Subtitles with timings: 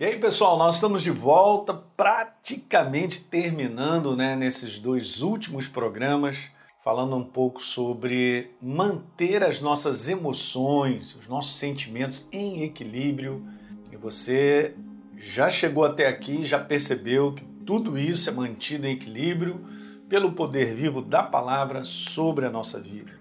[0.00, 6.48] E aí, pessoal, nós estamos de volta, praticamente terminando né, nesses dois últimos programas,
[6.82, 13.46] falando um pouco sobre manter as nossas emoções, os nossos sentimentos em equilíbrio.
[13.92, 14.74] E você
[15.18, 19.62] já chegou até aqui, já percebeu que tudo isso é mantido em equilíbrio
[20.08, 23.20] pelo poder vivo da palavra sobre a nossa vida.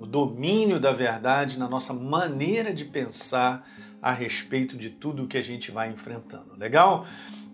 [0.00, 3.64] O domínio da verdade na nossa maneira de pensar
[4.06, 6.54] a respeito de tudo que a gente vai enfrentando.
[6.56, 7.04] Legal?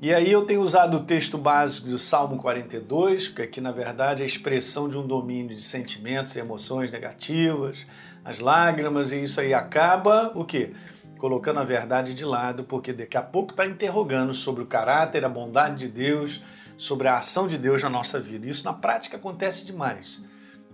[0.03, 4.21] E aí eu tenho usado o texto básico do Salmo 42, que aqui na verdade
[4.21, 7.87] é a expressão de um domínio de sentimentos e emoções negativas,
[8.23, 10.75] as lágrimas, e isso aí acaba o quê?
[11.17, 15.31] Colocando a verdade de lado, porque daqui a pouco está interrogando sobre o caráter, a
[15.31, 16.43] bondade de Deus,
[16.77, 18.47] sobre a ação de Deus na nossa vida.
[18.47, 20.21] Isso na prática acontece demais.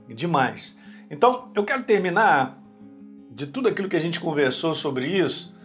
[0.09, 0.77] Demais.
[1.09, 2.61] Então, eu quero terminar
[3.31, 5.57] de tudo aquilo que a gente conversou sobre isso,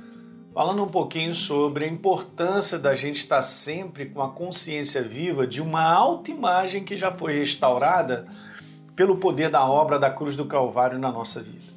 [0.53, 5.59] falando um pouquinho sobre a importância da gente estar sempre com a consciência viva de
[5.59, 8.27] uma autoimagem que já foi restaurada
[8.95, 11.73] pelo poder da obra da cruz do Calvário na nossa vida.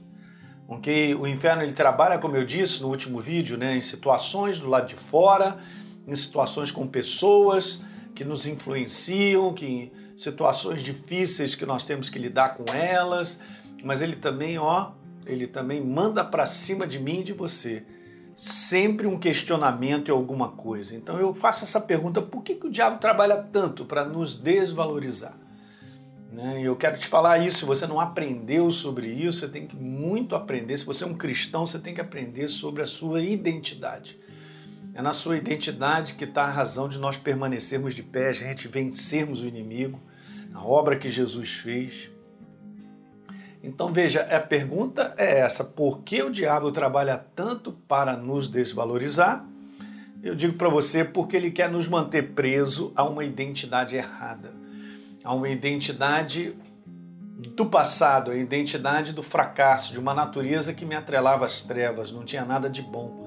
[0.69, 1.15] Okay?
[1.15, 4.87] O inferno ele trabalha, como eu disse no último vídeo, né, em situações do lado
[4.87, 5.57] de fora,
[6.07, 7.83] em situações com pessoas
[8.15, 13.41] que nos influenciam, que situações difíceis que nós temos que lidar com elas,
[13.83, 14.91] mas ele também, ó,
[15.25, 17.83] ele também manda para cima de mim e de você
[18.37, 20.95] sempre um questionamento e alguma coisa.
[20.95, 25.37] Então eu faço essa pergunta: por que, que o diabo trabalha tanto para nos desvalorizar?
[26.31, 26.61] Né?
[26.63, 27.61] Eu quero te falar isso.
[27.61, 30.77] Se você não aprendeu sobre isso, você tem que muito aprender.
[30.77, 34.19] Se você é um cristão, você tem que aprender sobre a sua identidade.
[34.93, 38.69] É na sua identidade que está a razão de nós permanecermos de pé, a gente
[38.69, 40.01] vencermos o inimigo,
[40.55, 42.11] a obra que Jesus fez.
[43.63, 49.45] Então veja, a pergunta é essa: por que o diabo trabalha tanto para nos desvalorizar?
[50.23, 54.53] Eu digo para você porque ele quer nos manter preso a uma identidade errada,
[55.23, 56.57] a uma identidade
[57.55, 62.25] do passado, a identidade do fracasso, de uma natureza que me atrelava às trevas, não
[62.25, 63.27] tinha nada de bom.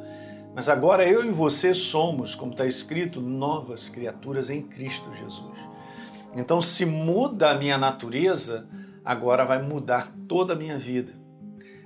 [0.56, 5.58] Mas agora eu e você somos, como está escrito, novas criaturas em Cristo Jesus.
[6.36, 8.68] Então, se muda a minha natureza,
[9.10, 11.12] agora vai mudar toda a minha vida.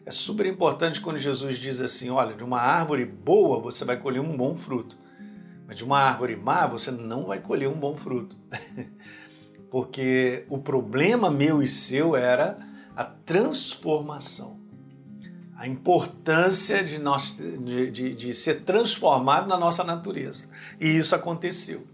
[0.06, 4.20] É super importante quando Jesus diz assim: olha, de uma árvore boa você vai colher
[4.20, 4.98] um bom fruto,
[5.66, 8.36] mas de uma árvore má você não vai colher um bom fruto.
[9.72, 12.60] Porque o problema meu e seu era
[12.94, 14.60] a transformação,
[15.56, 20.50] a importância de, nós, de, de, de ser transformado na nossa natureza.
[20.78, 21.88] E isso aconteceu.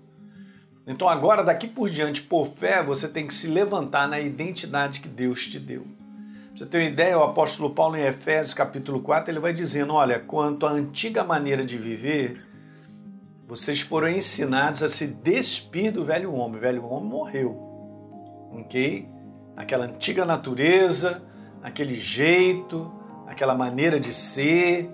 [0.90, 5.08] Então agora, daqui por diante, por fé, você tem que se levantar na identidade que
[5.08, 5.84] Deus te deu.
[5.84, 9.94] Pra você ter uma ideia, o apóstolo Paulo em Efésios capítulo 4, ele vai dizendo,
[9.94, 12.44] olha, quanto à antiga maneira de viver,
[13.48, 16.58] vocês foram ensinados a se despir do velho homem.
[16.58, 17.52] O velho homem morreu,
[18.52, 19.08] ok?
[19.56, 21.22] Aquela antiga natureza,
[21.62, 22.92] aquele jeito,
[23.28, 24.90] aquela maneira de ser,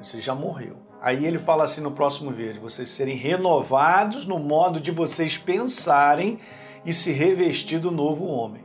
[0.00, 0.81] você já morreu.
[1.02, 6.38] Aí ele fala assim no próximo vídeo: vocês serem renovados no modo de vocês pensarem
[6.86, 8.62] e se revestir do novo homem.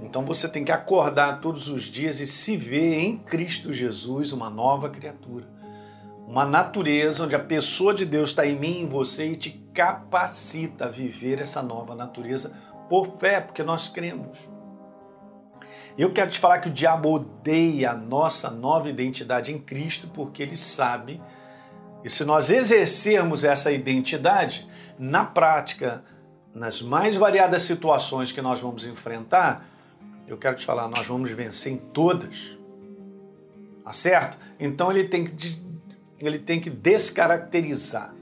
[0.00, 4.48] Então você tem que acordar todos os dias e se ver em Cristo Jesus uma
[4.48, 5.46] nova criatura.
[6.26, 10.86] Uma natureza onde a pessoa de Deus está em mim em você e te capacita
[10.86, 12.56] a viver essa nova natureza
[12.88, 14.38] por fé, porque nós cremos.
[15.98, 20.42] Eu quero te falar que o diabo odeia a nossa nova identidade em Cristo porque
[20.42, 21.20] ele sabe
[22.04, 26.04] e se nós exercermos essa identidade, na prática,
[26.54, 29.68] nas mais variadas situações que nós vamos enfrentar,
[30.26, 32.56] eu quero te falar, nós vamos vencer em todas.
[33.84, 34.36] Tá certo?
[34.60, 35.62] Então ele tem que,
[36.18, 38.14] ele tem que descaracterizar.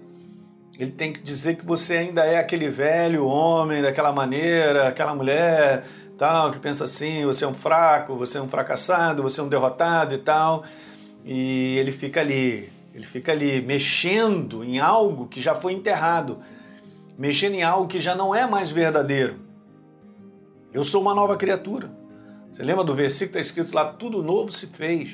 [0.78, 5.84] Ele tem que dizer que você ainda é aquele velho homem daquela maneira, aquela mulher
[6.16, 9.48] tal, que pensa assim, você é um fraco, você é um fracassado, você é um
[9.48, 10.64] derrotado e tal.
[11.24, 16.38] E ele fica ali ele fica ali mexendo em algo que já foi enterrado,
[17.18, 19.38] mexendo em algo que já não é mais verdadeiro.
[20.72, 21.94] Eu sou uma nova criatura.
[22.50, 25.10] Você lembra do versículo que está escrito lá: tudo novo se fez.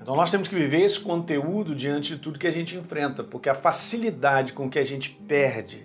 [0.00, 3.48] Então nós temos que viver esse conteúdo diante de tudo que a gente enfrenta, porque
[3.48, 5.84] a facilidade com que a gente perde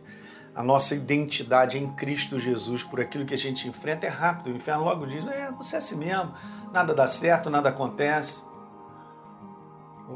[0.54, 4.54] a nossa identidade em Cristo Jesus por aquilo que a gente enfrenta é rápido.
[4.54, 6.32] O inferno logo diz: é, você é assim mesmo,
[6.72, 8.51] nada dá certo, nada acontece.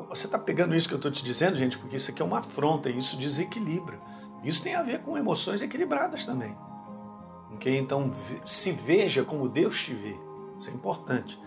[0.10, 2.40] Você está pegando isso que eu estou te dizendo, gente, porque isso aqui é uma
[2.40, 4.00] afronta, isso desequilibra.
[4.44, 6.56] Isso tem a ver com emoções equilibradas também.
[7.54, 7.78] Okay?
[7.78, 8.12] Então,
[8.44, 10.16] se veja como Deus te vê.
[10.58, 11.40] Isso é importante.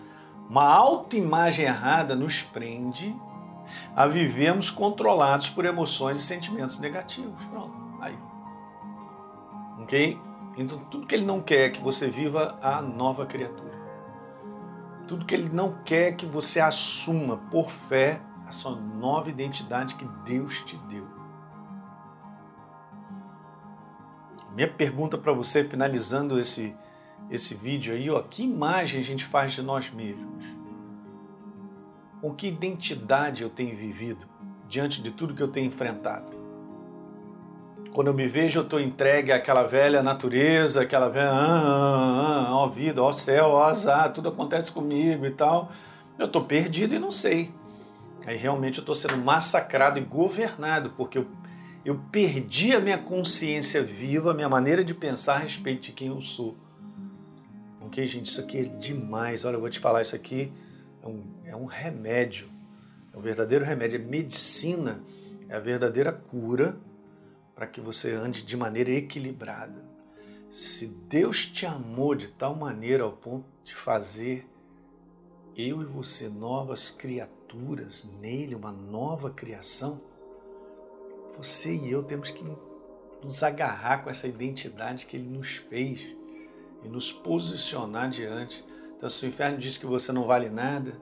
[0.49, 3.15] Uma autoimagem errada nos prende
[3.95, 7.45] a vivemos controlados por emoções e sentimentos negativos.
[7.45, 8.17] Pronto, aí.
[9.79, 10.19] Ok?
[10.57, 13.79] Então, tudo que ele não quer é que você viva a nova criatura.
[15.07, 19.93] Tudo que ele não quer é que você assuma por fé a sua nova identidade
[19.93, 21.07] que Deus te deu.
[24.55, 26.75] Minha pergunta para você, finalizando esse,
[27.29, 30.43] esse vídeo aí, ó, que imagem a gente faz de nós mesmos?
[32.19, 34.25] Com que identidade eu tenho vivido
[34.67, 36.39] diante de tudo que eu tenho enfrentado?
[37.93, 42.55] Quando eu me vejo, eu estou entregue àquela velha natureza, aquela velha, ah, ah, ah,
[42.55, 45.71] ó vida, ó céu, ó azar, tudo acontece comigo e tal.
[46.17, 47.58] Eu estou perdido e não sei.
[48.25, 51.27] Aí realmente eu estou sendo massacrado e governado, porque eu,
[51.83, 56.09] eu perdi a minha consciência viva, a minha maneira de pensar a respeito de quem
[56.09, 56.55] eu sou.
[57.81, 58.27] Ok, gente?
[58.27, 59.45] Isso aqui é demais.
[59.45, 60.51] Olha, eu vou te falar, isso aqui
[61.01, 62.47] é um, é um remédio.
[63.11, 63.99] É um verdadeiro remédio.
[63.99, 65.01] É medicina.
[65.47, 66.77] É a verdadeira cura
[67.55, 69.83] para que você ande de maneira equilibrada.
[70.51, 74.47] Se Deus te amou de tal maneira ao ponto de fazer
[75.55, 76.89] eu e você novas
[77.49, 79.99] criaturas nele, uma nova criação,
[81.35, 82.43] você e eu temos que
[83.23, 86.15] nos agarrar com essa identidade que ele nos fez
[86.83, 88.63] e nos posicionar diante.
[88.95, 90.99] Então, se o inferno diz que você não vale nada,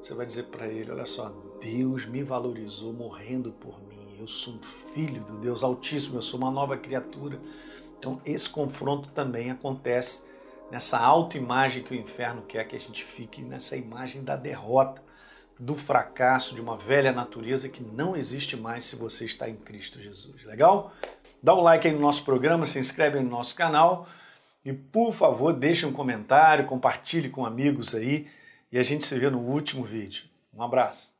[0.00, 1.28] você vai dizer para ele: Olha só,
[1.60, 4.16] Deus me valorizou morrendo por mim.
[4.18, 7.40] Eu sou um filho do Deus Altíssimo, eu sou uma nova criatura.
[7.98, 10.24] Então, esse confronto também acontece
[10.70, 15.02] nessa autoimagem que o inferno quer que a gente fique, nessa imagem da derrota,
[15.60, 20.00] do fracasso, de uma velha natureza que não existe mais se você está em Cristo
[20.00, 20.42] Jesus.
[20.44, 20.90] Legal?
[21.42, 24.08] Dá um like aí no nosso programa, se inscreve no nosso canal
[24.64, 28.26] e, por favor, deixe um comentário, compartilhe com amigos aí
[28.72, 30.24] e a gente se vê no último vídeo.
[30.52, 31.19] Um abraço.